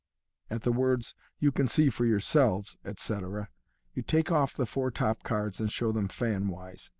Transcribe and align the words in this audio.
''At 0.49 0.63
the 0.63 0.71
words," 0.71 1.13
You 1.39 1.51
can 1.51 1.67
see 1.67 1.91
for 1.91 2.07
yourselves," 2.07 2.75
etc., 2.83 3.49
you 3.93 4.01
take 4.01 4.31
off 4.31 4.55
the 4.55 4.65
four 4.65 4.89
top 4.89 5.21
cards, 5.21 5.59
and 5.59 5.71
show 5.71 5.91
them 5.91 6.05
f 6.05 6.17
anwise. 6.23 6.89